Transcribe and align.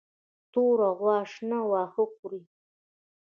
توره 0.51 0.89
غوا 0.99 1.17
شنه 1.31 1.59
واښه 1.69 2.03
خوري. 2.13 2.43